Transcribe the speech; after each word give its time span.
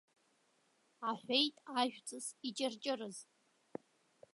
Аҳәеит 1.09 1.55
ажәҵыс 1.79 2.25
иҷырҷырыз. 2.47 3.17